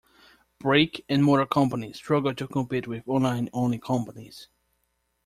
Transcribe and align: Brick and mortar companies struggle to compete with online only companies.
Brick 0.57 1.05
and 1.09 1.23
mortar 1.23 1.45
companies 1.45 1.97
struggle 1.97 2.33
to 2.33 2.47
compete 2.47 2.87
with 2.87 3.03
online 3.07 3.51
only 3.53 3.77
companies. 3.77 4.47